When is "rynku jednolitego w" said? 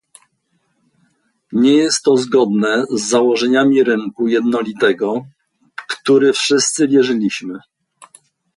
3.83-6.01